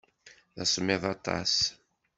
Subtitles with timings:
[0.55, 1.55] D asemmiḍ aṭas.